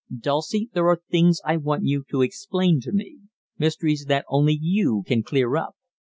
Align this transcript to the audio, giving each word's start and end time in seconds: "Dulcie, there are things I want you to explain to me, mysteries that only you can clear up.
"Dulcie, 0.19 0.67
there 0.73 0.87
are 0.89 0.99
things 1.11 1.41
I 1.45 1.57
want 1.57 1.85
you 1.85 2.03
to 2.09 2.23
explain 2.23 2.81
to 2.81 2.91
me, 2.91 3.19
mysteries 3.59 4.05
that 4.07 4.25
only 4.29 4.57
you 4.59 5.03
can 5.05 5.21
clear 5.21 5.55
up. 5.57 5.75